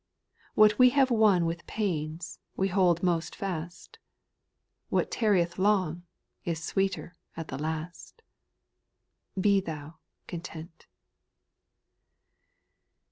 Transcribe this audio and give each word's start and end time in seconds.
What 0.55 0.79
we 0.79 0.89
have 0.97 1.11
won 1.11 1.45
with 1.45 1.67
pains, 1.67 2.39
we 2.57 2.69
hold 2.69 3.03
most 3.03 3.35
fast, 3.35 3.99
What 4.89 5.11
tarrieth 5.11 5.59
long, 5.59 6.07
is 6.43 6.59
sweeter 6.63 7.13
at 7.37 7.49
the 7.49 7.57
last. 7.59 8.23
Be 9.39 9.59
thou 9.61 9.99
content. 10.25 10.87